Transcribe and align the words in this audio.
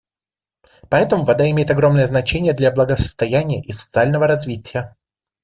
Поэтому 0.89 1.25
вода 1.25 1.47
имеет 1.51 1.69
огромное 1.69 2.07
значение 2.07 2.53
для 2.53 2.71
благосостояния 2.71 3.61
и 3.61 3.71
социального 3.71 4.25
развития. 4.25 4.95